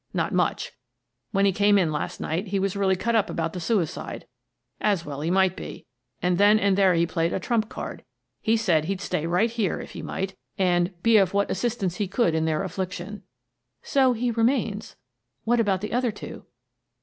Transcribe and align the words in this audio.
Not 0.15 0.33
much. 0.33 0.71
When 1.29 1.45
he 1.45 1.51
came 1.51 1.77
in 1.77 1.91
last 1.91 2.19
night, 2.19 2.47
he 2.47 2.57
was 2.57 2.75
really 2.75 2.95
cut 2.95 3.15
up 3.15 3.29
about 3.29 3.53
the 3.53 3.59
suicide— 3.59 4.25
as 4.91 5.05
well 5.05 5.21
he 5.21 5.29
might 5.29 5.55
be— 5.55 5.85
and 6.23 6.39
then 6.39 6.57
and 6.57 6.75
there 6.75 6.95
he 6.95 7.05
played 7.05 7.33
a 7.33 7.39
trump 7.39 7.69
card: 7.69 8.03
he 8.41 8.57
said 8.57 8.85
he'd 8.85 8.99
stay 8.99 9.27
right 9.27 9.51
here 9.51 9.79
if 9.79 9.91
he 9.91 10.01
might, 10.01 10.35
and' 10.57 10.91
be 11.03 11.17
of 11.17 11.35
what 11.35 11.51
assistance 11.51 11.97
he 11.97 12.07
could 12.07 12.33
in 12.33 12.45
their 12.45 12.63
affliction.' 12.63 13.21
""So 13.93 14.13
he 14.13 14.31
remains. 14.31 14.95
What 15.43 15.59
about 15.59 15.81
the 15.81 15.93
other 15.93 16.11
two? 16.11 16.47